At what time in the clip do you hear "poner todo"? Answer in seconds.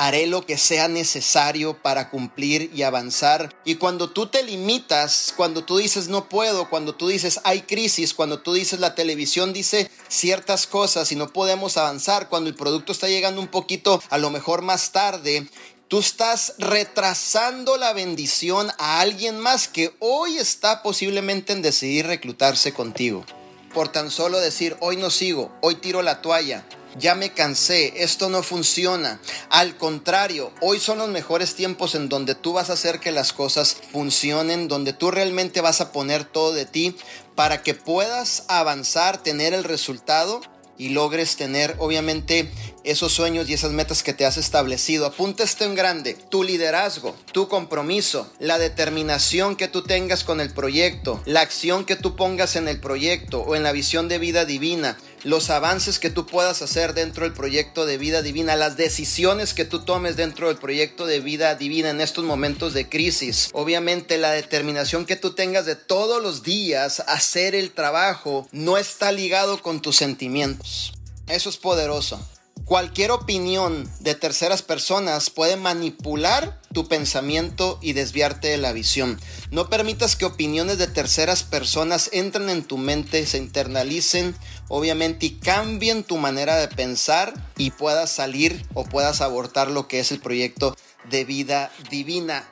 35.92-36.52